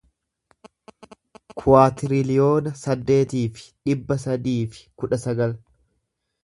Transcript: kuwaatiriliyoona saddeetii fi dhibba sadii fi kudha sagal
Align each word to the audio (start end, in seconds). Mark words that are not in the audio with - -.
kuwaatiriliyoona 1.59 2.73
saddeetii 2.81 3.45
fi 3.59 3.69
dhibba 3.87 4.21
sadii 4.27 4.59
fi 4.75 4.85
kudha 5.03 5.23
sagal 5.29 5.57